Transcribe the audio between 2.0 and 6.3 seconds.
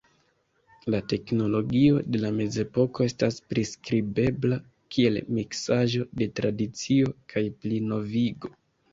de la Mezepoko estas priskribebla kiel miksaĵo de